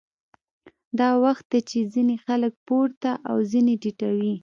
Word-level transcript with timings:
دا 0.99 1.09
وخت 1.23 1.45
دی 1.51 1.59
چې 1.69 1.79
ځینې 1.93 2.15
خلک 2.25 2.53
پورته 2.67 3.11
او 3.29 3.37
ځینې 3.51 3.73
ټیټوي 3.81 4.33